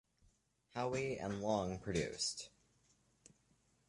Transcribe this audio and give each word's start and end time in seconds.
Howe 0.73 0.95
and 0.95 1.41
Long 1.43 1.77
produced. 1.77 2.49